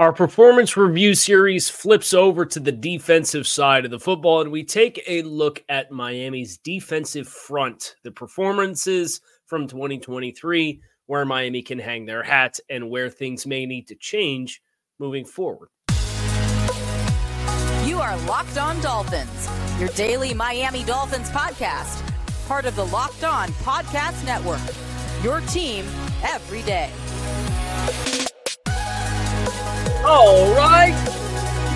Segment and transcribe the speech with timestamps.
[0.00, 4.64] Our performance review series flips over to the defensive side of the football, and we
[4.64, 12.06] take a look at Miami's defensive front, the performances from 2023, where Miami can hang
[12.06, 14.60] their hat, and where things may need to change
[14.98, 15.68] moving forward.
[17.84, 22.02] You are Locked On Dolphins, your daily Miami Dolphins podcast,
[22.48, 24.58] part of the Locked On Podcast Network.
[25.22, 25.84] Your team
[26.24, 26.90] every day.
[30.06, 30.92] All right.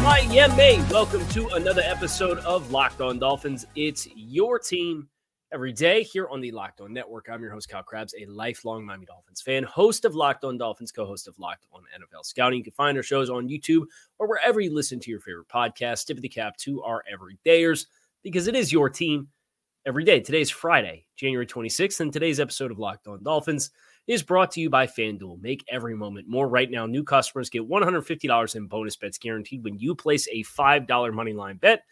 [0.02, 3.64] Miami, welcome to another episode of Locked On Dolphins.
[3.74, 5.08] It's your team
[5.50, 7.28] every day here on the Locked On Network.
[7.32, 10.92] I'm your host, Kyle Crabbs, a lifelong Miami Dolphins fan, host of Locked On Dolphins,
[10.92, 12.58] co host of Locked On NFL Scouting.
[12.58, 13.86] You can find our shows on YouTube
[14.18, 16.04] or wherever you listen to your favorite podcast.
[16.04, 17.86] Tip of the cap to our everydayers
[18.22, 19.28] because it is your team
[19.86, 20.20] every day.
[20.20, 23.70] Today's Friday, January 26th, and today's episode of Locked On Dolphins
[24.08, 25.40] is brought to you by FanDuel.
[25.42, 26.48] Make every moment more.
[26.48, 31.12] Right now, new customers get $150 in bonus bets guaranteed when you place a $5
[31.12, 31.82] money line bet.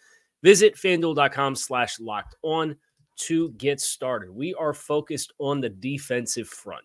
[0.42, 2.76] Visit fanduel.com slash locked on
[3.16, 4.30] to get started.
[4.30, 6.84] We are focused on the defensive front.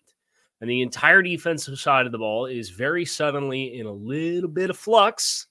[0.60, 4.70] And the entire defensive side of the ball is very suddenly in a little bit
[4.70, 5.48] of flux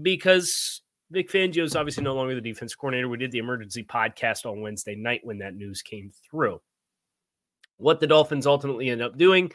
[0.00, 3.08] because Vic Fangio is obviously no longer the defense coordinator.
[3.08, 6.60] We did the emergency podcast on Wednesday night when that news came through
[7.78, 9.50] what the Dolphins ultimately end up doing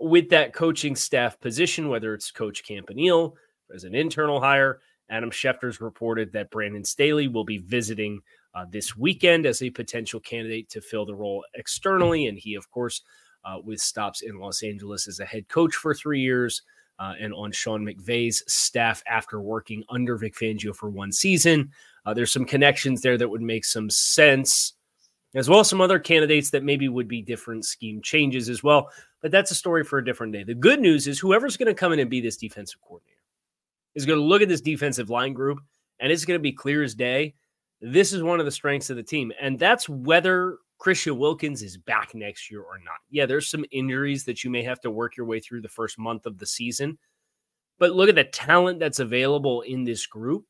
[0.00, 3.34] with that coaching staff position, whether it's Coach Campanile
[3.74, 4.80] as an internal hire.
[5.10, 8.20] Adam Schefter's reported that Brandon Staley will be visiting
[8.54, 12.26] uh, this weekend as a potential candidate to fill the role externally.
[12.26, 13.02] And he, of course,
[13.44, 16.62] uh, with stops in Los Angeles as a head coach for three years
[16.98, 21.70] uh, and on Sean McVay's staff after working under Vic Fangio for one season.
[22.04, 24.74] Uh, there's some connections there that would make some sense
[25.34, 28.90] as well as some other candidates that maybe would be different scheme changes as well.
[29.20, 30.44] But that's a story for a different day.
[30.44, 33.18] The good news is whoever's going to come in and be this defensive coordinator
[33.94, 35.58] is going to look at this defensive line group
[35.98, 37.34] and it's going to be clear as day.
[37.80, 39.32] This is one of the strengths of the team.
[39.40, 42.98] And that's whether Christian Wilkins is back next year or not.
[43.10, 45.98] Yeah, there's some injuries that you may have to work your way through the first
[45.98, 46.98] month of the season.
[47.78, 50.44] But look at the talent that's available in this group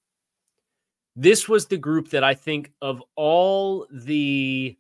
[1.21, 4.79] this was the group that I think of all the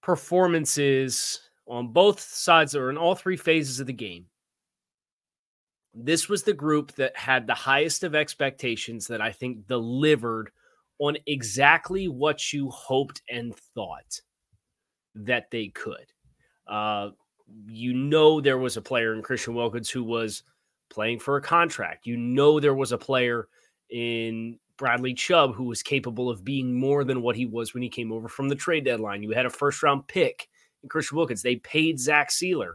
[0.00, 4.26] performances on both sides or in all three phases of the game.
[5.92, 10.52] This was the group that had the highest of expectations that I think delivered
[11.00, 14.20] on exactly what you hoped and thought
[15.16, 16.12] that they could.
[16.68, 17.10] Uh,
[17.66, 20.44] you know, there was a player in Christian Wilkins who was
[20.90, 22.06] playing for a contract.
[22.06, 23.48] You know, there was a player
[23.90, 27.88] in Bradley Chubb, who was capable of being more than what he was when he
[27.88, 29.22] came over from the trade deadline.
[29.22, 30.48] You had a first round pick
[30.82, 31.42] in Christian Wilkins.
[31.42, 32.72] They paid Zach Sieler.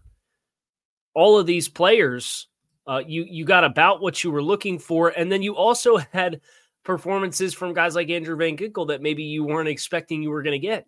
[1.14, 2.48] All of these players,
[2.88, 6.42] uh, you you got about what you were looking for, and then you also had
[6.84, 10.60] performances from guys like Andrew Van Ginkel that maybe you weren't expecting you were going
[10.60, 10.86] to get.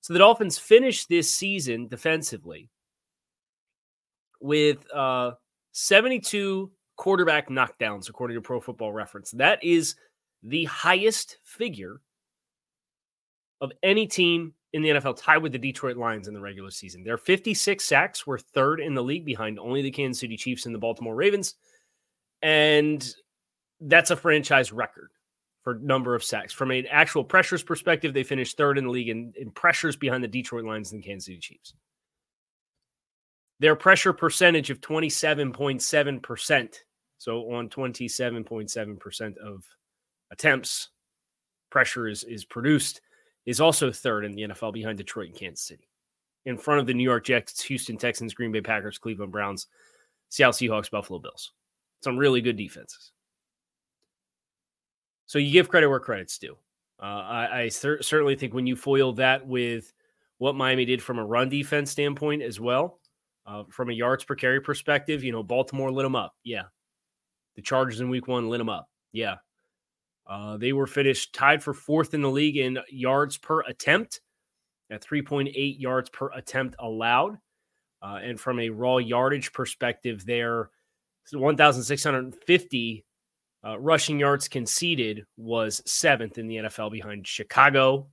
[0.00, 2.70] So the Dolphins finished this season defensively
[4.40, 5.32] with uh,
[5.72, 9.30] 72 quarterback knockdowns, according to Pro Football Reference.
[9.30, 9.94] That is
[10.42, 12.02] the highest figure
[13.62, 17.02] of any team in the NFL, tied with the Detroit Lions in the regular season.
[17.02, 20.74] Their 56 sacks were third in the league behind only the Kansas City Chiefs and
[20.74, 21.54] the Baltimore Ravens.
[22.42, 23.08] And
[23.80, 25.10] that's a franchise record
[25.64, 26.52] for number of sacks.
[26.52, 30.22] From an actual pressures perspective, they finished third in the league in, in pressures behind
[30.22, 31.74] the Detroit Lions and the Kansas City Chiefs.
[33.60, 36.74] Their pressure percentage of 27.7%
[37.18, 39.64] so on 27.7% of
[40.30, 40.90] attempts,
[41.70, 43.00] pressure is, is produced,
[43.44, 45.88] is also third in the NFL behind Detroit and Kansas City.
[46.46, 49.66] In front of the New York Jets, Houston Texans, Green Bay Packers, Cleveland Browns,
[50.28, 51.52] Seattle Seahawks, Buffalo Bills.
[52.02, 53.12] Some really good defenses.
[55.26, 56.56] So you give credit where credit's due.
[57.00, 59.92] Uh, I, I cer- certainly think when you foil that with
[60.38, 63.00] what Miami did from a run defense standpoint as well,
[63.46, 66.34] uh, from a yards per carry perspective, you know, Baltimore lit them up.
[66.44, 66.64] Yeah,
[67.58, 68.88] the Chargers in week one lit them up.
[69.12, 69.38] Yeah.
[70.28, 74.20] Uh, they were finished tied for fourth in the league in yards per attempt
[74.90, 75.50] at 3.8
[75.80, 77.36] yards per attempt allowed.
[78.00, 80.70] Uh, and from a raw yardage perspective, they're
[81.32, 83.04] 1,650
[83.66, 88.06] Uh, rushing yards conceded was seventh in the NFL behind Chicago,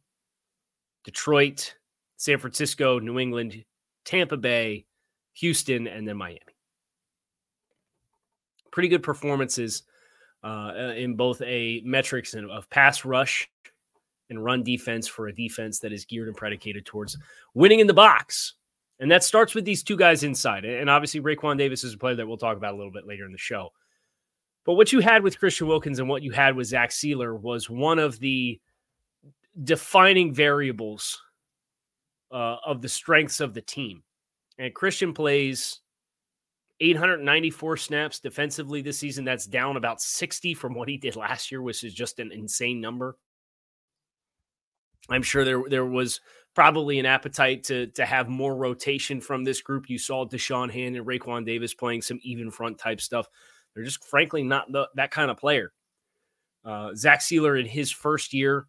[1.04, 1.76] Detroit,
[2.18, 3.64] San Francisco, New England,
[4.06, 4.88] Tampa Bay,
[5.34, 6.55] Houston, and then Miami.
[8.76, 9.84] Pretty good performances
[10.44, 13.50] uh, in both a metrics and of pass rush
[14.30, 17.18] and run defense for a defense that is geared and predicated towards
[17.54, 18.56] winning in the box.
[19.00, 20.66] And that starts with these two guys inside.
[20.66, 23.26] And obviously, Raekwon Davis is a player that we'll talk about a little bit later
[23.26, 23.70] in the show.
[24.66, 27.70] But what you had with Christian Wilkins and what you had with Zach Sieler was
[27.70, 28.60] one of the
[29.64, 31.22] defining variables
[32.32, 34.04] uh, of the strengths of the team.
[34.58, 35.80] And Christian plays
[36.80, 39.24] 894 snaps defensively this season.
[39.24, 42.82] That's down about 60 from what he did last year, which is just an insane
[42.82, 43.18] number.
[45.10, 46.20] I'm sure there there was
[46.56, 49.90] probably an appetite to to have more rotation from this group.
[49.90, 53.28] You saw Da'Shawn Hand and Raekwon Davis playing some even front type stuff.
[53.74, 55.72] They're just frankly not the, that kind of player.
[56.64, 58.66] Uh, Zach Sieler in his first year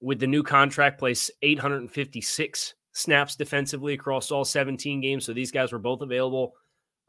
[0.00, 5.26] with the new contract plays 856 snaps defensively across all 17 games.
[5.26, 6.54] So these guys were both available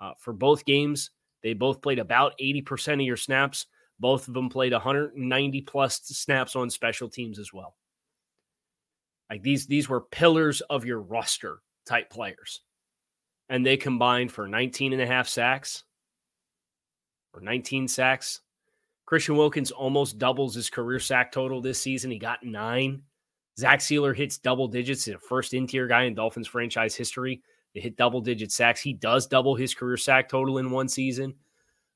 [0.02, 1.12] uh, for both games.
[1.44, 3.66] They both played about 80% of your snaps.
[4.00, 7.76] Both of them played 190 plus snaps on special teams as well.
[9.30, 12.62] Like these, these were pillars of your roster type players.
[13.50, 15.84] And they combined for 19 and a half sacks,
[17.34, 18.42] or 19 sacks.
[19.06, 22.12] Christian Wilkins almost doubles his career sack total this season.
[22.12, 23.02] He got nine.
[23.58, 27.42] Zach Sieler hits double digits, the first interior guy in Dolphins franchise history
[27.74, 28.82] hit double digit sacks.
[28.82, 31.36] He does double his career sack total in one season.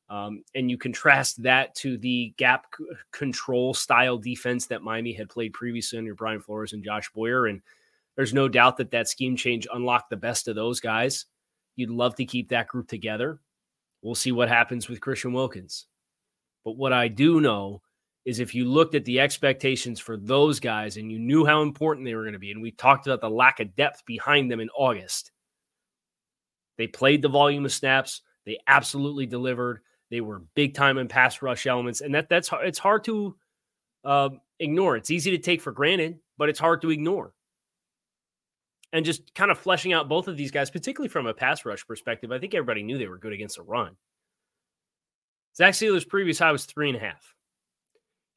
[0.09, 5.29] Um, and you contrast that to the gap c- control style defense that Miami had
[5.29, 7.47] played previously under Brian Flores and Josh Boyer.
[7.47, 7.61] And
[8.15, 11.25] there's no doubt that that scheme change unlocked the best of those guys.
[11.75, 13.39] You'd love to keep that group together.
[14.03, 15.87] We'll see what happens with Christian Wilkins.
[16.63, 17.81] But what I do know
[18.25, 22.05] is if you looked at the expectations for those guys and you knew how important
[22.05, 24.59] they were going to be, and we talked about the lack of depth behind them
[24.59, 25.31] in August,
[26.77, 28.21] they played the volume of snaps.
[28.45, 29.81] They absolutely delivered.
[30.09, 33.35] They were big time in pass rush elements, and that that's it's hard to
[34.03, 34.29] uh,
[34.59, 34.95] ignore.
[34.95, 37.33] It's easy to take for granted, but it's hard to ignore
[38.93, 41.85] and just kind of fleshing out both of these guys, particularly from a pass rush
[41.85, 42.31] perspective.
[42.31, 43.97] I think everybody knew they were good against the run.
[45.57, 47.35] Zach Sieler's previous high was three and a half.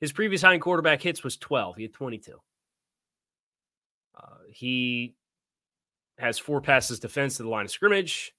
[0.00, 1.76] His previous high in quarterback hits was 12.
[1.76, 2.32] He had 22.
[4.18, 5.14] Uh, he
[6.18, 8.32] has four passes defense to the line of scrimmage.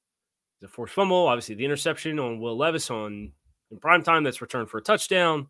[0.62, 3.32] The forced fumble, obviously the interception on Will Levis on
[3.70, 5.48] in prime time that's returned for a touchdown.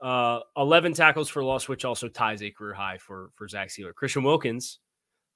[0.00, 3.94] Uh, 11 tackles for loss, which also ties a career high for for Zach Sieler.
[3.94, 4.78] Christian Wilkins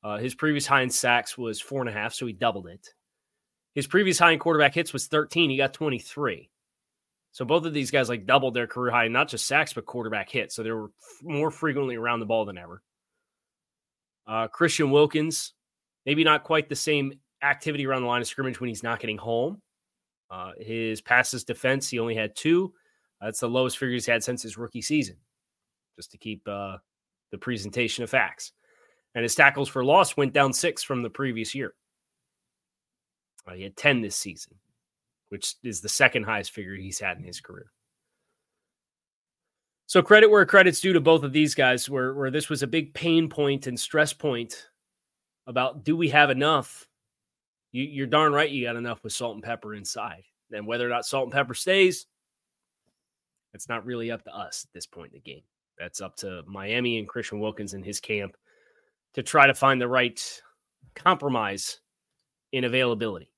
[0.07, 2.89] uh, his previous high in sacks was four and a half, so he doubled it.
[3.75, 5.51] His previous high in quarterback hits was 13.
[5.51, 6.49] He got 23.
[7.33, 10.31] So both of these guys like doubled their career high, not just sacks, but quarterback
[10.31, 10.55] hits.
[10.55, 12.83] So they were f- more frequently around the ball than ever.
[14.29, 15.55] Uh, Christian Wilkins,
[16.07, 17.13] maybe not quite the same
[17.43, 19.61] activity around the line of scrimmage when he's not getting home.
[20.31, 22.73] Uh, his passes defense, he only had two.
[23.21, 25.17] That's the lowest figure he's had since his rookie season,
[25.97, 26.79] just to keep uh,
[27.31, 28.53] the presentation of facts
[29.17, 31.73] and his tackles for loss went down six from the previous year.
[33.49, 34.55] Uh, he had 10 this season,
[35.31, 37.73] which is the second highest figure he's had in his career.
[39.87, 42.67] So credit where credit's due to both of these guys, where, where this was a
[42.67, 44.67] big pain point and stress point
[45.47, 46.87] about do we have enough?
[47.73, 50.23] You, you're darn right you got enough with salt and pepper inside.
[50.53, 52.07] And whether or not salt and pepper stays,
[53.53, 55.43] it's not really up to us at this point in the game.
[55.79, 58.37] That's up to Miami and Christian Wilkins and his camp
[59.15, 60.43] to try to find the right
[60.95, 61.81] compromise
[62.53, 63.31] in availability.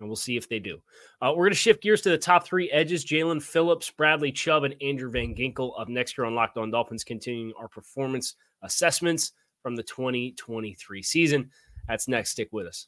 [0.00, 0.80] And we'll see if they do.
[1.22, 4.64] Uh, we're going to shift gears to the top three edges Jaelan Phillips, Bradley Chubb,
[4.64, 9.32] and Andrew Van Ginkel of next year on Locked On Dolphins, continuing our performance assessments
[9.64, 11.50] from the 2023 season.
[11.88, 12.30] That's next.
[12.30, 12.86] Stick with us.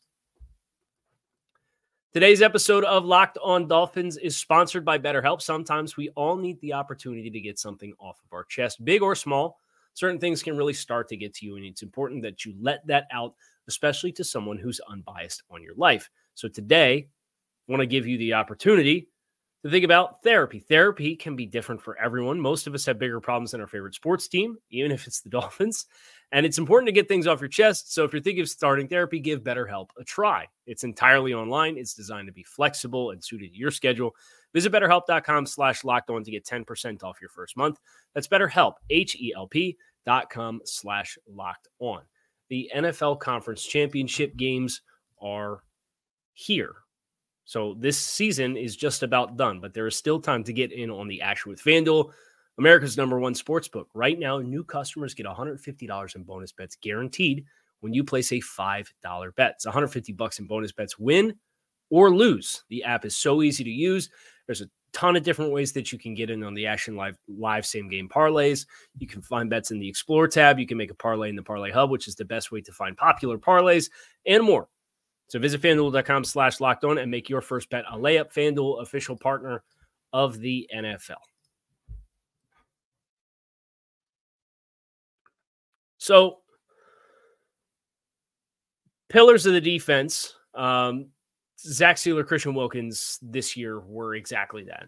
[2.12, 5.42] Today's episode of Locked On Dolphins is sponsored by BetterHelp.
[5.42, 9.14] Sometimes we all need the opportunity to get something off of our chest, big or
[9.14, 9.59] small
[9.97, 11.56] certain things can really start to get to you.
[11.56, 13.35] And it's important that you let that out,
[13.66, 16.09] especially to someone who's unbiased on your life.
[16.35, 17.09] So today,
[17.68, 19.09] I want to give you the opportunity
[19.64, 20.61] to think about therapy.
[20.61, 22.38] Therapy can be different for everyone.
[22.38, 25.30] Most of us have bigger problems than our favorite sports team, even if it's the
[25.30, 25.87] Dolphins.
[26.33, 27.95] And it's important to get things off your chest.
[27.95, 30.47] So if you're thinking of starting therapy, give BetterHelp a try.
[30.66, 31.76] It's entirely online.
[31.76, 34.14] It's designed to be flexible and suited to your schedule.
[34.52, 37.78] Visit betterhelp.com slash locked on to get 10% off your first month.
[38.14, 42.02] That's betterhelp, H-E-L-P dot com slash locked on.
[42.49, 44.83] The NFL conference championship games
[45.21, 45.62] are
[46.33, 46.75] here.
[47.45, 50.90] So this season is just about done, but there is still time to get in
[50.90, 52.11] on the action with FanDuel,
[52.58, 53.88] America's number one sports book.
[53.94, 57.44] Right now, new customers get $150 in bonus bets guaranteed
[57.80, 58.86] when you place a $5
[59.36, 59.52] bet.
[59.52, 61.36] It's 150 bucks in bonus bets win
[61.90, 62.64] or lose.
[62.68, 64.08] The app is so easy to use.
[64.46, 67.18] There's a ton of different ways that you can get in on the Action Live
[67.28, 68.66] live same game parlays.
[68.98, 70.58] You can find bets in the Explore tab.
[70.58, 72.72] You can make a parlay in the Parlay Hub, which is the best way to
[72.72, 73.90] find popular parlays
[74.26, 74.68] and more.
[75.28, 78.32] So visit fanduel.com slash locked on and make your first bet a layup.
[78.32, 79.62] FanDuel, official partner
[80.12, 81.16] of the NFL.
[86.06, 86.36] So,
[89.08, 90.36] pillars of the defense.
[90.54, 91.08] Um,
[91.58, 94.86] Zach Sieler, Christian Wilkins this year were exactly that.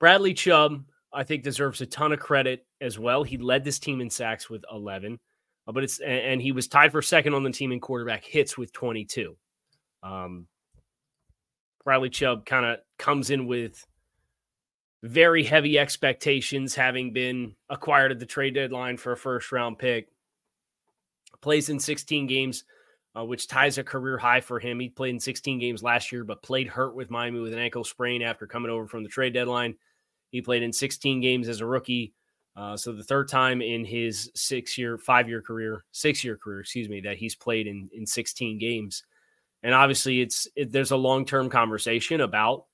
[0.00, 3.22] Bradley Chubb, I think, deserves a ton of credit as well.
[3.22, 5.18] He led this team in sacks with 11,
[5.66, 8.58] uh, but it's and he was tied for second on the team in quarterback hits
[8.58, 9.34] with 22.
[10.02, 10.46] Um,
[11.84, 13.82] Bradley Chubb kind of comes in with
[15.02, 20.08] very heavy expectations, having been acquired at the trade deadline for a first round pick.
[21.40, 22.64] Plays in 16 games
[23.16, 24.78] uh, which ties a career high for him.
[24.78, 27.84] He played in 16 games last year, but played hurt with Miami with an ankle
[27.84, 29.74] sprain after coming over from the trade deadline.
[30.30, 32.14] He played in 16 games as a rookie.
[32.56, 36.60] Uh, so the third time in his six year, five year career, six year career,
[36.60, 39.02] excuse me, that he's played in, in 16 games.
[39.62, 42.64] And obviously, it's it, there's a long term conversation about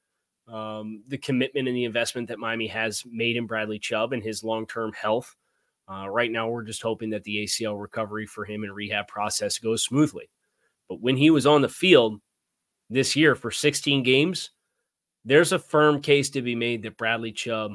[0.49, 4.45] um, the commitment and the investment that Miami has made in Bradley Chubb and his
[4.45, 5.35] long term health.
[5.89, 9.59] Uh, right now, we're just hoping that the ACL recovery for him and rehab process
[9.59, 10.29] goes smoothly.
[10.89, 12.21] But when he was on the field
[12.91, 14.51] this year for 16 games,
[15.25, 17.73] there's a firm case to be made that Bradley Chubb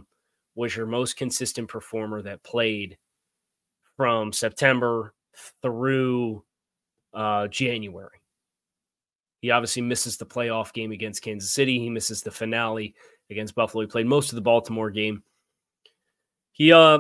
[0.56, 2.98] was your most consistent performer that played
[3.98, 5.14] from September
[5.62, 6.44] through
[7.14, 8.21] uh, January.
[9.42, 11.80] He obviously misses the playoff game against Kansas City.
[11.80, 12.94] He misses the finale
[13.32, 13.82] against Buffalo.
[13.82, 15.24] He played most of the Baltimore game.
[16.52, 17.00] He uh,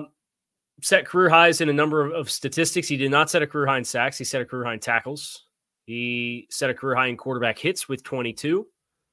[0.81, 2.87] set career highs in a number of, of, statistics.
[2.87, 4.17] He did not set a career high in sacks.
[4.17, 5.45] He set a career high in tackles.
[5.85, 8.65] He set a career high in quarterback hits with 22,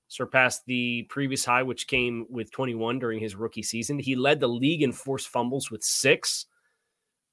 [0.07, 3.99] surpassed the previous high, which came with 21 during his rookie season.
[3.99, 6.47] He led the league in forced fumbles with six.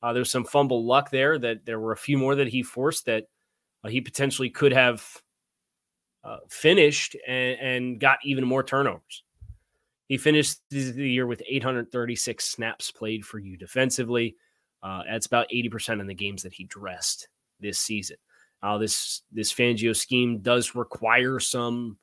[0.04, 3.06] Uh, there's some fumble luck there that there were a few more that he forced
[3.06, 3.25] that
[3.84, 5.22] uh, he potentially could have
[6.25, 9.24] uh, finished and, and got even more turnovers.
[10.08, 10.79] He finished the
[11.10, 14.36] year with 836 snaps played for you defensively.
[14.84, 17.27] Uh, that's about 80% in the games that he dressed
[17.60, 18.17] this season.
[18.62, 21.98] Uh, this this Fangio scheme does require some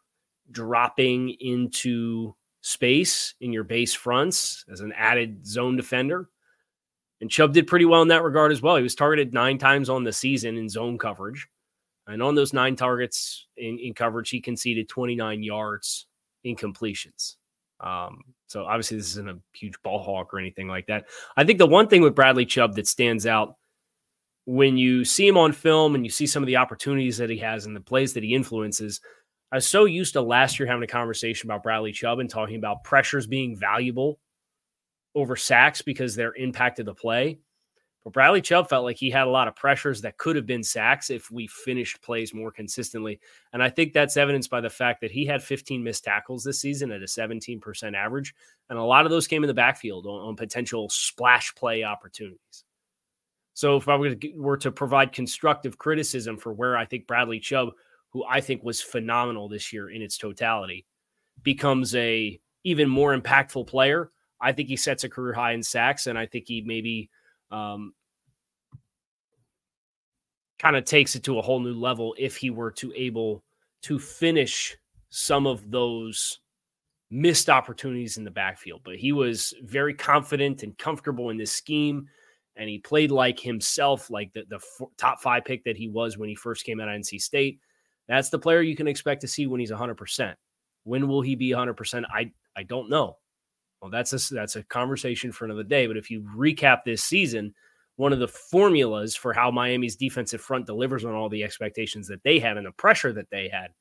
[0.50, 6.28] dropping into space in your base fronts as an added zone defender.
[7.20, 8.76] And Chubb did pretty well in that regard as well.
[8.76, 11.48] He was targeted nine times on the season in zone coverage.
[12.06, 16.06] And on those nine targets in, in coverage, he conceded 29 yards
[16.44, 17.36] in completions.
[17.80, 21.06] Um, so obviously, this isn't a huge ball hawk or anything like that.
[21.36, 23.56] I think the one thing with Bradley Chubb that stands out
[24.44, 27.38] when you see him on film and you see some of the opportunities that he
[27.38, 29.00] has and the plays that he influences,
[29.52, 32.56] I was so used to last year having a conversation about Bradley Chubb and talking
[32.56, 34.18] about pressures being valuable
[35.14, 37.38] over sacks because they're impacted the play.
[38.04, 40.64] But Bradley Chubb felt like he had a lot of pressures that could have been
[40.64, 43.20] sacks if we finished plays more consistently.
[43.52, 46.60] And I think that's evidenced by the fact that he had 15 missed tackles this
[46.60, 48.34] season at a 17% average.
[48.70, 52.64] And a lot of those came in the backfield on, on potential splash play opportunities.
[53.54, 57.38] So if I were to, were to provide constructive criticism for where I think Bradley
[57.38, 57.68] Chubb,
[58.10, 60.86] who I think was phenomenal this year in its totality,
[61.42, 66.08] becomes a even more impactful player, I think he sets a career high in sacks.
[66.08, 67.08] And I think he maybe–
[67.52, 67.92] um,
[70.58, 73.44] kind of takes it to a whole new level if he were to able
[73.82, 74.76] to finish
[75.10, 76.38] some of those
[77.10, 78.80] missed opportunities in the backfield.
[78.84, 82.08] But he was very confident and comfortable in this scheme,
[82.56, 86.16] and he played like himself, like the, the f- top five pick that he was
[86.16, 87.60] when he first came out of NC State.
[88.08, 90.34] That's the player you can expect to see when he's 100%.
[90.84, 92.04] When will he be 100%?
[92.12, 93.18] I, I don't know.
[93.82, 95.88] Well, that's a, that's a conversation for another day.
[95.88, 97.52] But if you recap this season,
[97.96, 102.22] one of the formulas for how Miami's defensive front delivers on all the expectations that
[102.22, 103.72] they had and the pressure that they had,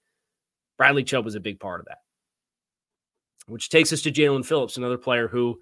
[0.77, 1.99] Bradley Chubb was a big part of that.
[3.47, 5.59] Which takes us to Jaelan Phillips, another player who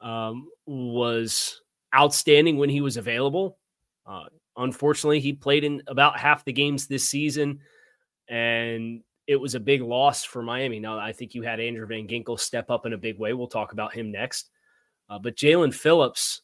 [0.00, 1.60] um, was
[1.94, 3.58] outstanding when he was available.
[4.04, 4.24] Uh,
[4.56, 7.60] unfortunately, he played in about half the games this season,
[8.28, 10.78] and it was a big loss for Miami.
[10.78, 13.32] Now, I think you had Andrew Van Ginkel step up in a big way.
[13.32, 14.50] We'll talk about him next.
[15.08, 16.42] Uh, but Jaelan Phillips,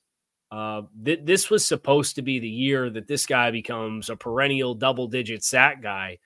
[0.51, 4.75] uh, th- this was supposed to be the year that this guy becomes a perennial
[4.75, 6.19] double digit sack guy.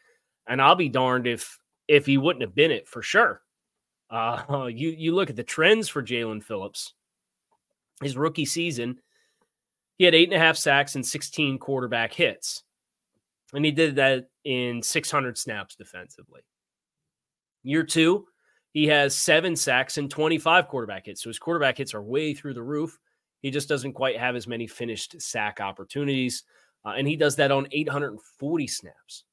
[0.46, 1.58] And I'll be darned if
[1.88, 3.42] if he wouldn't have been it for sure.
[4.10, 6.94] Uh, you you look at the trends for Jaelan Phillips.
[8.02, 9.00] His rookie season,
[9.96, 12.62] he had eight and a half sacks and 16 quarterback hits.
[13.52, 16.42] And he did that in 600 snaps defensively.
[17.62, 18.26] Year two,
[18.72, 21.22] he has seven sacks and 25 quarterback hits.
[21.22, 22.98] So his quarterback hits are way through the roof.
[23.40, 26.44] He just doesn't quite have as many finished sack opportunities.
[26.84, 29.24] Uh, and he does that on 840 snaps.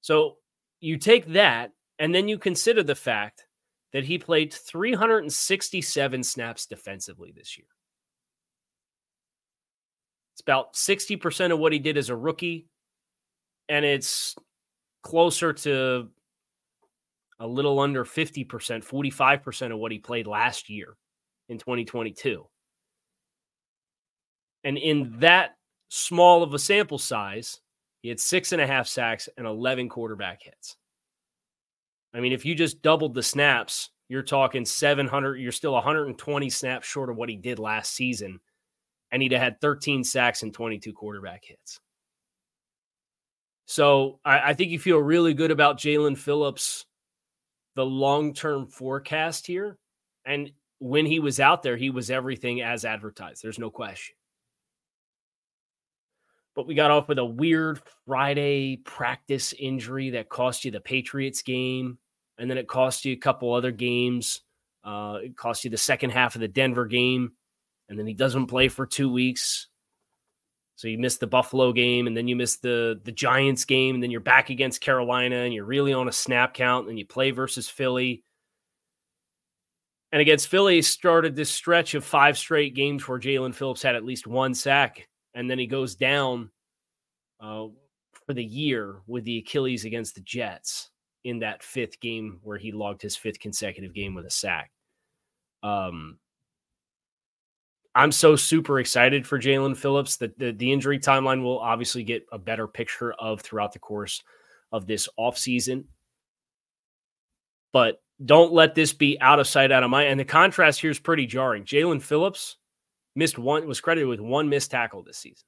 [0.00, 0.36] So
[0.80, 3.46] you take that, and then you consider the fact
[3.92, 7.66] that he played 367 snaps defensively this year.
[10.34, 12.69] It's about 60% of what he did as a rookie,
[13.70, 14.34] and it's
[15.02, 16.08] closer to
[17.38, 20.96] a little under 50%, 45% of what he played last year
[21.48, 22.44] in 2022.
[24.64, 25.52] And in that
[25.88, 27.60] small of a sample size,
[28.02, 30.76] he had six and a half sacks and 11 quarterback hits.
[32.12, 36.88] I mean, if you just doubled the snaps, you're talking 700, you're still 120 snaps
[36.88, 38.40] short of what he did last season.
[39.12, 41.80] And he'd have had 13 sacks and 22 quarterback hits.
[43.70, 46.86] So I, I think you feel really good about Jaelan Phillips,
[47.76, 49.78] the long term forecast here.
[50.24, 50.50] And
[50.80, 53.42] when he was out there, he was everything as advertised.
[53.42, 54.16] There's no question
[56.60, 61.40] but we got off with a weird Friday practice injury that cost you the Patriots
[61.40, 61.96] game.
[62.36, 64.42] And then it cost you a couple other games.
[64.84, 67.32] Uh, it cost you the second half of the Denver game.
[67.88, 69.68] And then he doesn't play for two weeks.
[70.80, 74.02] So you missed the Buffalo game, and then you missed the the Giants game, and
[74.02, 77.32] then you're back against Carolina, and you're really on a snap count, and you play
[77.32, 78.24] versus Philly.
[80.12, 84.04] And against Philly, started this stretch of five straight games where Jaelan Phillips had at
[84.04, 86.50] least one sack and then he goes down
[87.40, 87.66] uh,
[88.26, 90.90] for the year with the Achilles against the Jets
[91.24, 94.70] in that fifth game where he logged his fifth consecutive game with a sack.
[95.62, 96.18] Um,
[97.94, 102.24] I'm so super excited for Jaelan Phillips that the, the injury timeline will obviously get
[102.30, 104.22] a better picture of throughout the course
[104.70, 105.84] of this offseason.
[107.72, 110.08] But don't let this be out of sight, out of mind.
[110.08, 111.64] And the contrast here is pretty jarring.
[111.64, 112.56] Jaelan Phillips
[113.16, 115.46] missed one, was credited with one missed tackle this season.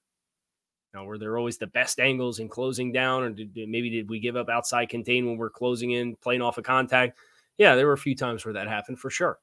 [0.94, 4.20] Now, were there always the best angles in closing down, or did, maybe did we
[4.20, 7.18] give up outside contain when we're closing in, playing off a of contact?
[7.56, 9.38] Yeah, there were a few times where that happened for sure.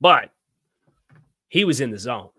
[0.00, 0.30] But
[1.48, 2.30] he was in the zone.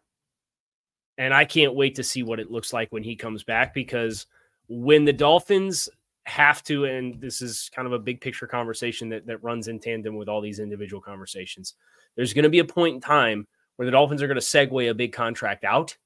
[1.17, 4.25] And I can't wait to see what it looks like when he comes back because
[4.69, 5.89] when the Dolphins
[6.29, 9.79] have to, and this is kind of a big picture conversation that, that runs in
[9.79, 11.73] tandem with all these individual conversations.
[12.15, 14.89] There's going to be a point in time where the Dolphins are going to segue
[14.89, 15.97] a big contract out.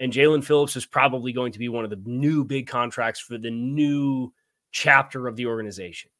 [0.00, 3.38] And Jaelan Phillips is probably going to be one of the new big contracts for
[3.38, 4.32] the new
[4.70, 6.10] chapter of the organization.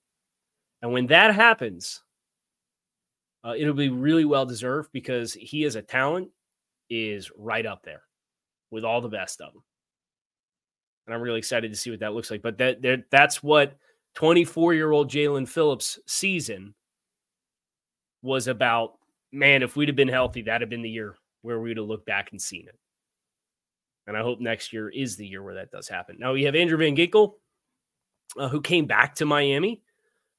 [0.80, 2.02] And when that happens,
[3.44, 6.28] uh, it'll be really well deserved because he as a talent
[6.88, 8.02] is right up there
[8.70, 9.62] with all the best of them.
[11.06, 12.42] And I'm really excited to see what that looks like.
[12.42, 13.76] But that that's what
[14.14, 16.74] 24 year old Jaelan Phillips season
[18.22, 18.94] was about
[19.32, 22.06] man, if we'd have been healthy, that'd have been the year where we'd have looked
[22.06, 22.78] back and seen it.
[24.06, 26.16] And I hope next year is the year where that does happen.
[26.18, 27.34] Now we have Andrew Van Ginkel,
[28.38, 29.82] uh, who came back to Miami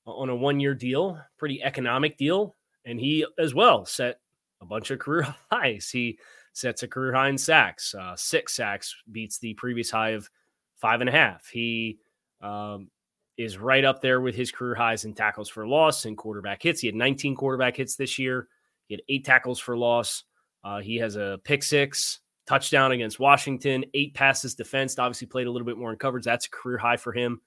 [0.05, 2.55] on a one year deal, pretty economic deal.
[2.85, 4.19] And he as well set
[4.61, 5.89] a bunch of career highs.
[5.89, 6.19] He
[6.53, 10.29] sets a career high in sacks, uh, six sacks, beats the previous high of
[10.77, 11.47] five and a half.
[11.47, 11.99] He
[12.41, 12.89] um,
[13.37, 16.81] is right up there with his career highs in tackles for loss and quarterback hits.
[16.81, 18.47] He had 19 quarterback hits this year.
[18.87, 20.23] He had eight tackles for loss.
[20.63, 24.99] Uh, he has a pick six, touchdown against Washington, eight passes defensed.
[24.99, 26.23] Obviously, played a little bit more in coverage.
[26.23, 27.41] That's a career high for him.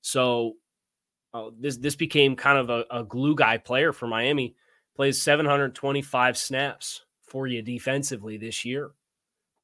[0.00, 0.54] So
[1.34, 4.54] uh, this this became kind of a, a, glue guy player for Miami.
[4.98, 8.90] Plays 725 snaps for you defensively this year,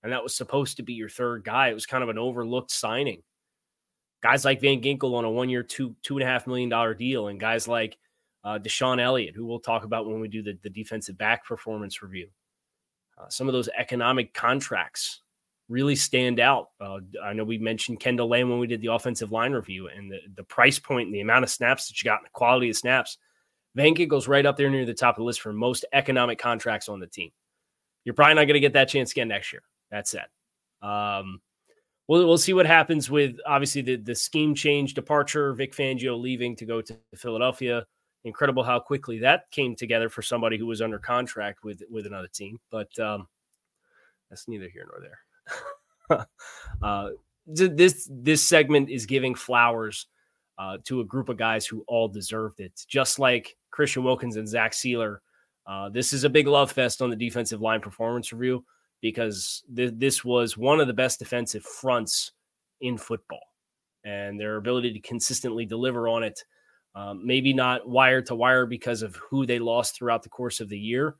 [0.04, 1.70] and that was supposed to be your third guy.
[1.70, 3.20] It was kind of an overlooked signing.
[4.22, 6.94] Guys like Van Ginkel on a one year, two two and a half million dollar
[6.94, 7.98] deal, and guys like
[8.44, 12.00] uh, DeShon Elliott, who we'll talk about when we do the, the defensive back performance
[12.00, 12.28] review.
[13.18, 15.20] Uh, some of those economic contracts
[15.68, 16.68] really stand out.
[16.80, 20.12] Uh, I know we mentioned Kendall Lamm when we did the offensive line review and
[20.12, 22.70] the, the price point and the amount of snaps that you got and the quality
[22.70, 23.18] of snaps.
[23.74, 26.88] Van goes right up there near the top of the list for most economic contracts
[26.88, 27.30] on the team.
[28.04, 29.62] You're probably not going to get that chance again next year.
[29.90, 30.86] That's it.
[30.86, 31.40] Um,
[32.06, 36.54] we'll, we'll see what happens with obviously the, the scheme change departure, Vic Fangio leaving
[36.56, 37.86] to go to Philadelphia
[38.24, 42.28] incredible how quickly that came together for somebody who was under contract with with another
[42.28, 42.58] team.
[42.70, 43.28] But um,
[44.28, 45.00] that's neither here nor
[46.10, 46.26] there.
[46.82, 47.10] uh,
[47.46, 50.06] this this segment is giving flowers
[50.58, 52.84] uh, to a group of guys who all deserved it.
[52.88, 55.18] Just like Christian Wilkins and Zach Sieler,
[55.66, 58.64] uh, this is a big love fest on the defensive line performance review
[59.00, 62.32] because th- this was one of the best defensive fronts
[62.80, 63.40] in football.
[64.04, 66.44] And their ability to consistently deliver on it,
[66.94, 70.68] um, maybe not wire to wire because of who they lost throughout the course of
[70.68, 71.16] the year,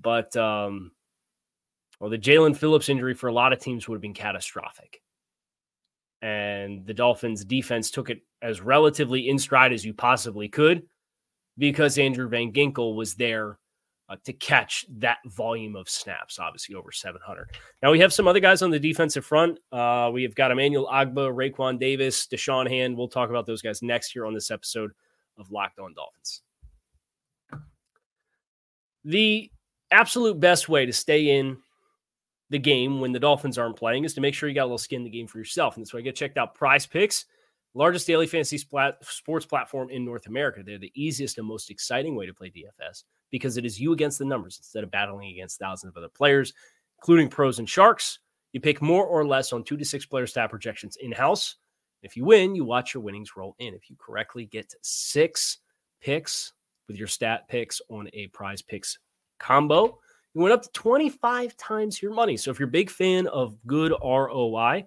[0.00, 0.92] but um,
[2.00, 5.02] well, the Jaelan Phillips injury for a lot of teams would have been catastrophic
[6.24, 10.82] and the Dolphins defense took it as relatively in stride as you possibly could
[11.58, 13.58] because Andrew Van Ginkel was there
[14.08, 17.50] uh, to catch that volume of snaps, obviously over 700.
[17.82, 19.58] Now we have some other guys on the defensive front.
[19.70, 22.96] Uh, we have got Emmanuel Ogbah, Raekwon Davis, Da'Shawn Hand.
[22.96, 24.92] We'll talk about those guys next here on this episode
[25.36, 26.40] of Locked On Dolphins.
[29.04, 29.50] The
[29.90, 31.58] absolute best way to stay in
[32.54, 34.78] the game when the Dolphins aren't playing is to make sure you got a little
[34.78, 35.76] skin in the game for yourself.
[35.76, 37.24] And that's why I get checked out Prize Picks,
[37.74, 40.62] largest daily fantasy sports platform in North America.
[40.64, 44.20] They're the easiest and most exciting way to play DFS because it is you against
[44.20, 46.54] the numbers instead of battling against thousands of other players,
[47.00, 48.20] including pros and sharks.
[48.52, 51.56] You pick more or less on two to six player stat projections in house.
[52.04, 53.74] If you win, you watch your winnings roll in.
[53.74, 55.58] If you correctly get six
[56.00, 56.52] picks
[56.86, 58.96] with your stat picks on a prize picks
[59.40, 59.98] combo,
[60.34, 62.36] you went up to 25 times your money.
[62.36, 64.84] So if you're a big fan of good ROI,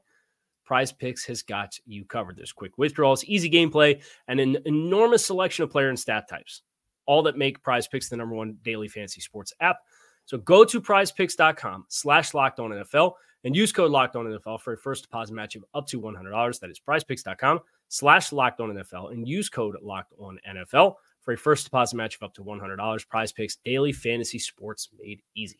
[0.65, 2.35] Prize Picks has got you covered.
[2.35, 6.63] There's quick withdrawals, easy gameplay, and an enormous selection of player and stat types,
[7.05, 9.77] all that make Prize Picks the number one daily fantasy sports app.
[10.25, 13.13] So go to prizepicks.com slash locked on NFL
[13.45, 16.59] and use code locked on NFL for a first deposit match of up to $100.
[16.59, 20.95] That is prizepicks.com slash locked on NFL and use code locked on NFL
[21.27, 23.09] for a first deposit match of up to $100.
[23.09, 25.59] Prize picks daily fantasy sports made easy.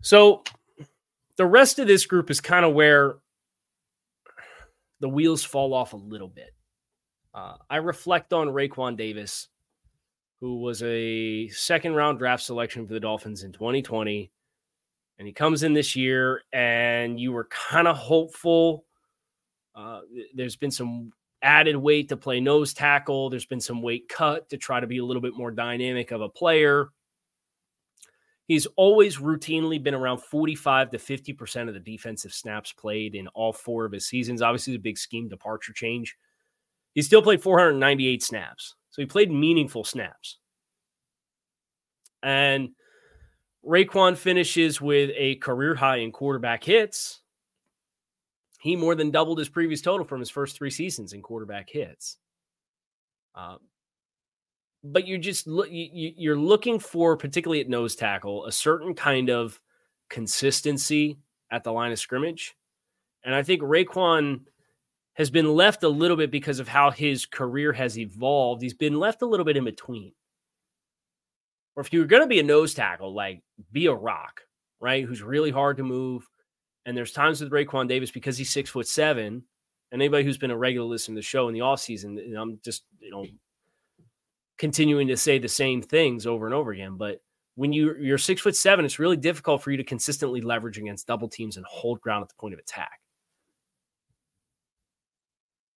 [0.00, 0.42] So
[1.36, 3.16] the rest of this group is kind of where
[5.00, 6.50] the wheels fall off a little bit.
[7.34, 9.48] Uh, I reflect on Raekwon Davis,
[10.40, 14.30] who was a second round draft selection for the Dolphins in 2020.
[15.18, 18.84] And he comes in this year, and you were kind of hopeful.
[19.74, 20.00] Uh,
[20.34, 23.30] there's been some added weight to play nose tackle.
[23.30, 26.20] There's been some weight cut to try to be a little bit more dynamic of
[26.20, 26.88] a player.
[28.48, 33.52] He's always routinely been around 45 to 50% of the defensive snaps played in all
[33.52, 34.40] four of his seasons.
[34.40, 36.16] Obviously, the big scheme departure change.
[36.94, 38.74] He still played 498 snaps.
[38.90, 40.38] So he played meaningful snaps.
[42.22, 42.70] And
[43.64, 47.20] Raekwon finishes with a career high in quarterback hits.
[48.60, 52.16] He more than doubled his previous total from his first three seasons in quarterback hits.
[53.34, 53.56] Uh,
[54.92, 59.60] but you're just you're looking for, particularly at nose tackle, a certain kind of
[60.08, 61.18] consistency
[61.50, 62.54] at the line of scrimmage.
[63.24, 64.40] And I think Raekwon
[65.14, 68.62] has been left a little bit because of how his career has evolved.
[68.62, 70.12] He's been left a little bit in between.
[71.74, 74.42] Or if you're going to be a nose tackle, like be a rock,
[74.80, 75.04] right?
[75.04, 76.28] Who's really hard to move.
[76.86, 79.42] And there's times with Raekwon Davis because he's six foot seven.
[79.90, 82.84] And anybody who's been a regular listener to the show in the offseason, I'm just,
[83.00, 83.26] you know,
[84.58, 86.96] continuing to say the same things over and over again.
[86.96, 87.22] But
[87.54, 91.06] when you you're six foot seven, it's really difficult for you to consistently leverage against
[91.06, 93.00] double teams and hold ground at the point of attack.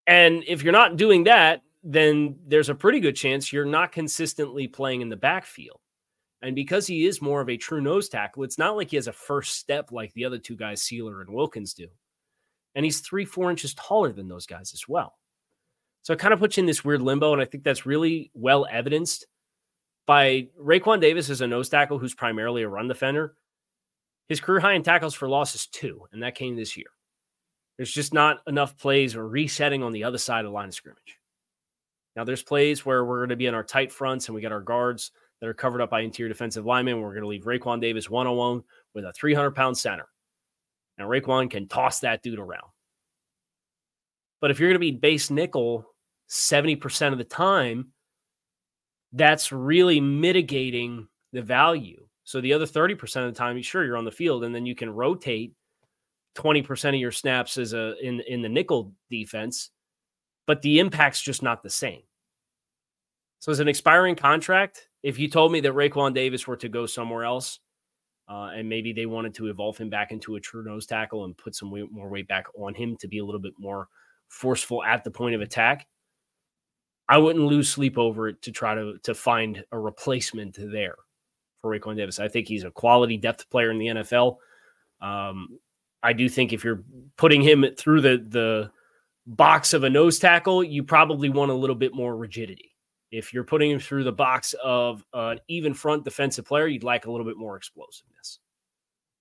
[0.06, 4.68] And if you're not doing that, then there's a pretty good chance you're not consistently
[4.68, 5.80] playing in the backfield.
[6.42, 9.06] And because he is more of a true nose tackle, it's not like he has
[9.06, 11.86] a first step like the other two guys, Sieler and Wilkins, do.
[12.74, 15.14] And he's three, four inches taller than those guys as well.
[16.02, 17.32] So it kind of puts you in this weird limbo.
[17.32, 19.26] And I think that's really well evidenced
[20.06, 23.36] by Raekwon Davis as a nose tackle who's primarily a run defender.
[24.28, 26.86] His career high in tackles for loss is two, and that came this year.
[27.76, 30.74] There's just not enough plays or resetting on the other side of the line of
[30.74, 31.18] scrimmage.
[32.14, 34.52] Now, there's plays where we're going to be in our tight fronts and we got
[34.52, 37.00] our guards that are covered up by interior defensive linemen.
[37.00, 38.62] We're going to leave Raekwon Davis one on one
[38.94, 40.06] with a 300 pound center.
[40.98, 42.68] And Raekwon can toss that dude around.
[44.40, 45.86] But if you're going to be base nickel
[46.32, 47.88] 70% of the time,
[49.12, 52.06] that's really mitigating the value.
[52.24, 54.64] So the other 30% of the time, you're sure, you're on the field and then
[54.64, 55.52] you can rotate
[56.36, 59.70] 20% of your snaps as a in in the nickel defense,
[60.46, 62.00] but the impact's just not the same.
[63.40, 66.86] So as an expiring contract, if you told me that Raekwon Davis were to go
[66.86, 67.58] somewhere else,
[68.30, 71.36] uh, and maybe they wanted to evolve him back into a true nose tackle and
[71.36, 73.88] put some weight, more weight back on him to be a little bit more
[74.28, 75.86] forceful at the point of attack,
[77.08, 80.96] I wouldn't lose sleep over it to try to to find a replacement there
[81.60, 82.18] for Raekwon Davis.
[82.18, 84.36] I think he's a quality depth player in the NFL.
[85.00, 85.58] Um,
[86.02, 86.82] I do think if you're
[87.16, 88.70] putting him through the the
[89.26, 92.74] box of a nose tackle, you probably want a little bit more rigidity.
[93.10, 97.06] If you're putting him through the box of an even front defensive player, you'd like
[97.06, 98.38] a little bit more explosiveness.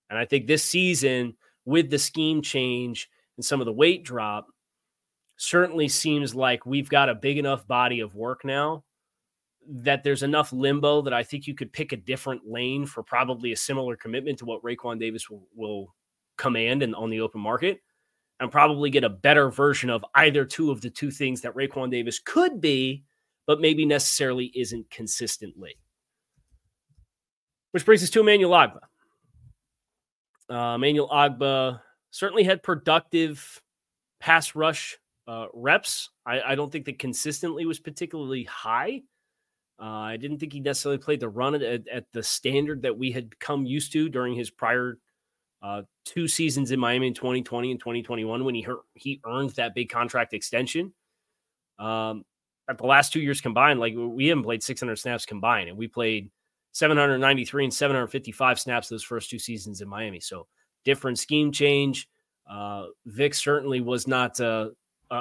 [0.08, 4.48] And I think this season, with the scheme change and some of the weight drop,
[5.42, 8.84] certainly seems like we've got a big enough body of work now
[9.68, 13.52] that there's enough limbo that I think you could pick a different lane for probably
[13.52, 15.94] a similar commitment to what Raekwon Davis will, will
[16.36, 17.80] command and on the open market
[18.38, 21.90] and probably get a better version of either two of the two things that Raekwon
[21.90, 23.04] Davis could be,
[23.46, 25.76] but maybe necessarily isn't consistently.
[27.72, 28.80] Which brings us to Emmanuel Ogbah.
[30.50, 33.60] Uh, Emmanuel Ogbah certainly had productive
[34.20, 36.10] pass rush uh, reps.
[36.26, 39.02] I, I, don't think that consistently was particularly high.
[39.80, 43.12] Uh, I didn't think he necessarily played the run at, at, the standard that we
[43.12, 44.98] had come used to during his prior
[45.62, 49.74] uh, two seasons in Miami in 2020 and 2021 when he hurt, he earned that
[49.74, 50.92] big contract extension.
[51.78, 52.24] Um,
[52.68, 55.88] at the last two years combined, like we haven't played 600 snaps combined, and we
[55.88, 56.30] played
[56.72, 60.20] 793 and 755 snaps those first two seasons in Miami.
[60.20, 60.46] So
[60.84, 62.08] different scheme change.
[62.48, 64.70] Uh, Vic certainly was not uh,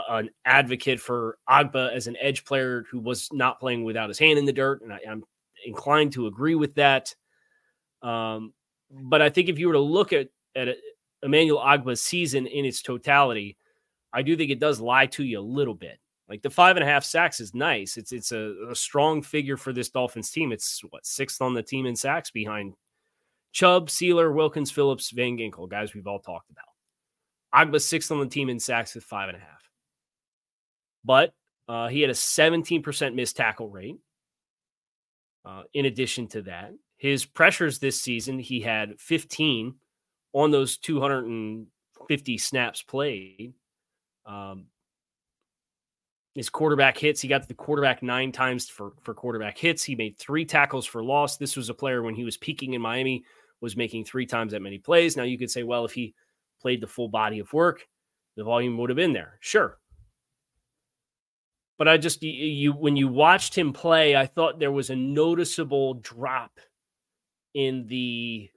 [0.10, 4.40] an advocate for Ogbah as an edge player who was not playing without his hand
[4.40, 5.24] in the dirt, and I, am
[5.66, 7.14] inclined to agree with that.
[8.02, 8.54] Um,
[8.90, 10.76] but I think if you were to look at at
[11.24, 13.58] Emmanuel Ogbah's season in its totality,
[14.14, 16.00] I do think it does lie to you a little bit.
[16.28, 17.98] Like the five and a half sacks is nice.
[17.98, 20.52] It's it's a, a strong figure for this Dolphins team.
[20.52, 22.74] It's what sixth on the team in sacks behind
[23.52, 26.66] Chubb, Sieler, Wilkins, Phillips, Van Ginkel, guys we've all talked about.
[27.54, 29.71] Ogbah sixth on the team in sacks with five and a half.
[31.04, 31.34] But
[31.68, 33.98] uh, he had a 17% missed tackle rate.
[35.44, 39.74] Uh, in addition to that, his pressures this season, he had 15
[40.34, 43.54] on those 250 snaps played.
[44.26, 44.66] Um,
[46.36, 49.84] his quarterback hits, he got the quarterback nine times for, for quarterback hits.
[49.84, 51.38] He made three tackles for loss.
[51.38, 53.26] This was a player when he was peaking in Miami,
[53.60, 55.18] was making three times that many plays.
[55.18, 56.14] Now you could say, well, if he
[56.62, 57.86] played the full body of work,
[58.38, 59.38] the volume would have been there.
[59.42, 59.78] Sure.
[61.82, 65.96] But I just you, when you watched him play, I thought there was a noticeable
[65.96, 66.60] drop
[67.56, 68.52] in the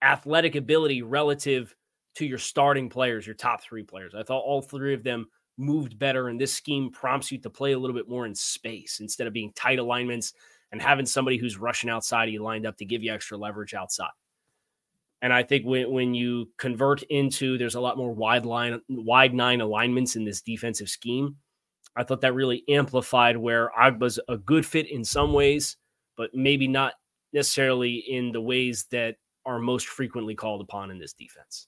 [0.00, 1.74] athletic ability relative
[2.14, 4.14] to your starting players, your top three players.
[4.14, 7.72] I thought all three of them moved better, and this scheme prompts you to play
[7.72, 10.34] a little bit more in space instead of being tight alignments
[10.70, 14.06] and having somebody who's rushing outside you lined up to give you extra leverage outside.
[15.20, 19.34] And I think when, when you convert into there's a lot more wide line, wide
[19.34, 21.38] nine alignments in this defensive scheme.
[21.98, 25.76] I thought that really amplified where Ogbah's a good fit in some ways,
[26.16, 26.94] but maybe not
[27.32, 31.66] necessarily in the ways that are most frequently called upon in this defense.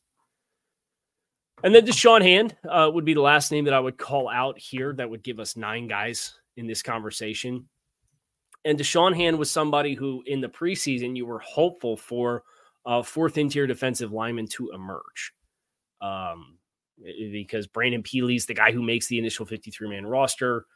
[1.65, 4.57] And then Da'Shawn Hand uh, would be the last name that I would call out
[4.57, 7.69] here that would give us nine guys in this conversation.
[8.65, 12.45] And Da'Shawn Hand was somebody who in the preseason you were hopeful for
[12.87, 15.33] a fourth interior defensive lineman to emerge.
[16.01, 16.59] Um,
[17.33, 20.67] because Brandon Pili's the guy who makes the initial 53 man roster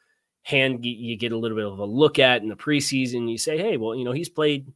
[0.42, 3.30] hand you get a little bit of a look at in the preseason.
[3.30, 4.70] You say, hey, well, you know, he's played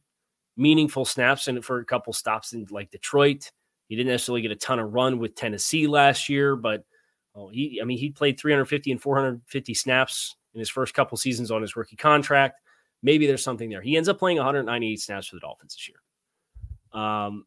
[0.57, 3.51] meaningful snaps in for a couple stops in like Detroit.
[3.87, 6.83] He didn't necessarily get a ton of run with Tennessee last year, but
[7.35, 11.51] oh, he, I mean, he played 350 and 450 snaps in his first couple seasons
[11.51, 12.61] on his rookie contract.
[13.01, 13.81] Maybe there's something there.
[13.81, 17.01] He ends up playing 198 snaps for the Dolphins this year.
[17.01, 17.45] Um,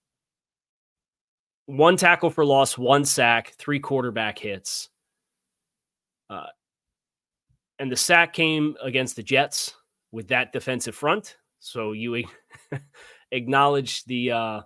[1.67, 4.89] one tackle for loss, one sack, three quarterback hits.
[6.29, 6.47] Uh,
[7.79, 9.75] and the sack came against the Jets
[10.11, 11.37] with that defensive front.
[11.61, 12.25] So you
[13.33, 14.61] acknowledge the uh,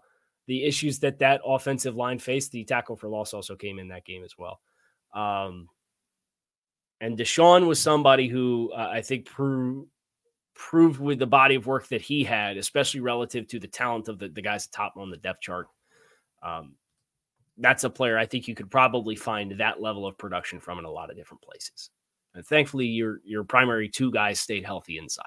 [0.46, 2.52] the issues that that offensive line faced.
[2.52, 4.61] The tackle for loss also came in that game as well.
[5.14, 5.68] Um,
[7.00, 9.88] and Da'Shawn was somebody who uh, I think proved
[10.54, 14.18] proved with the body of work that he had, especially relative to the talent of
[14.18, 15.68] the, the guys top on the depth chart.
[16.42, 16.74] Um,
[17.59, 20.85] that's a player I think you could probably find that level of production from in
[20.85, 21.90] a lot of different places.
[22.35, 25.25] And thankfully, your your primary two guys stayed healthy inside.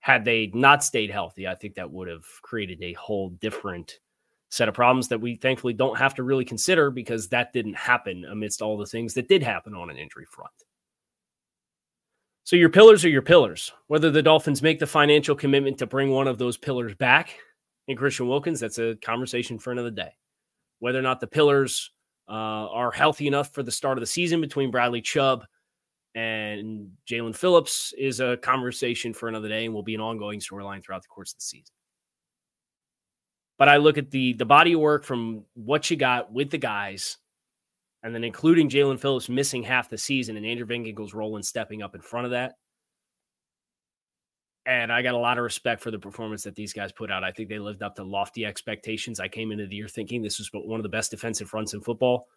[0.00, 3.98] Had they not stayed healthy, I think that would have created a whole different
[4.50, 8.24] set of problems that we thankfully don't have to really consider because that didn't happen
[8.30, 10.52] amidst all the things that did happen on an injury front.
[12.44, 13.72] So your pillars are your pillars.
[13.88, 17.36] Whether the Dolphins make the financial commitment to bring one of those pillars back
[17.88, 20.14] in Christian Wilkins, that's a conversation for another day.
[20.80, 21.90] Whether or not the pillars
[22.28, 25.44] uh, are healthy enough for the start of the season between Bradley Chubb
[26.14, 30.82] and Jaelan Phillips is a conversation for another day and will be an ongoing storyline
[30.82, 31.74] throughout the course of the season.
[33.58, 36.58] But I look at the the body of work from what you got with the
[36.58, 37.18] guys
[38.02, 41.82] and then including Jaelan Phillips missing half the season and Andrew Van Ginkel's rolling stepping
[41.82, 42.54] up in front of that.
[44.68, 47.24] And I got a lot of respect for the performance that these guys put out.
[47.24, 49.18] I think they lived up to lofty expectations.
[49.18, 51.80] I came into the year thinking this was one of the best defensive fronts in
[51.80, 52.28] football.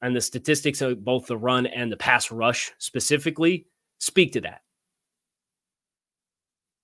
[0.00, 3.66] And the statistics of both the run and the pass rush specifically
[3.98, 4.60] speak to that,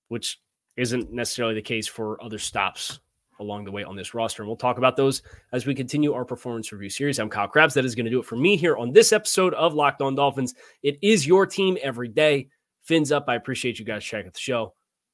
[0.08, 0.40] which
[0.76, 2.98] isn't necessarily the case for other stops
[3.38, 4.42] along the way on this roster.
[4.42, 7.20] And we'll talk about those as we continue our performance review series.
[7.20, 7.74] I'm Kyle Crabbs.
[7.74, 10.16] That is going to do it for me here on this episode of Locked On
[10.16, 10.54] Dolphins.
[10.82, 12.48] It is your team every day.
[12.82, 13.26] Fins up.
[13.28, 14.74] I appreciate you guys checking out the show.